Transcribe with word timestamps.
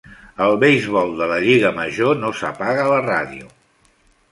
Al 0.45 0.55
beisbol 0.63 1.11
de 1.19 1.27
la 1.33 1.37
lliga 1.43 1.71
major, 1.81 2.11
no 2.25 2.33
s'apaga 2.41 2.89
la 2.95 2.99
ràdio. 3.07 3.55